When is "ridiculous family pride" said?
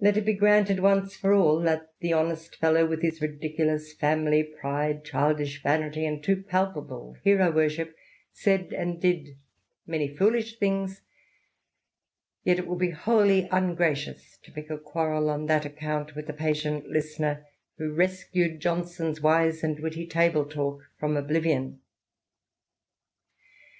3.22-5.04